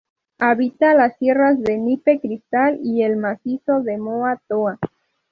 Habita 0.39 0.95
las 0.95 1.15
sierras 1.19 1.61
de 1.61 1.77
Nipe-Cristal 1.77 2.79
y 2.81 3.03
el 3.03 3.17
macizo 3.17 3.83
de 3.83 3.99
Moa-Toa. 3.99 4.79